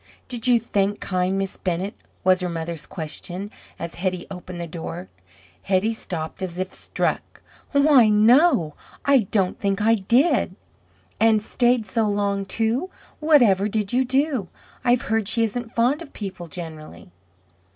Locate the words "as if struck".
6.41-7.39